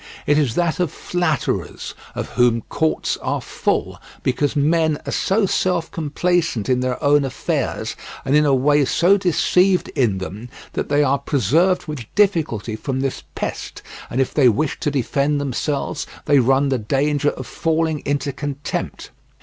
[0.25, 5.91] It is that of flatterers, of whom courts are full, because men are so self
[5.91, 11.03] complacent in their own affairs, and in a way so deceived in them, that they
[11.03, 16.39] are preserved with difficulty from this pest, and if they wish to defend themselves they
[16.39, 19.11] run the danger of falling into contempt.